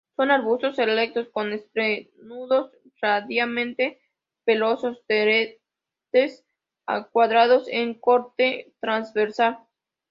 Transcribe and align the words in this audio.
Son 0.15 0.31
arbustos 0.31 0.79
erectos; 0.79 1.29
con 1.29 1.51
entrenudos 1.53 2.71
variadamente 2.99 4.01
pelosos, 4.45 4.99
teretes 5.05 6.43
a 6.87 7.03
cuadrados 7.07 7.67
en 7.67 7.93
corte 7.93 8.73
transversal. 8.79 9.59